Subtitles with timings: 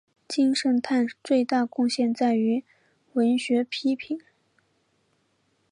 [0.27, 2.65] 金圣叹最大贡献在于
[3.13, 4.19] 文学批评。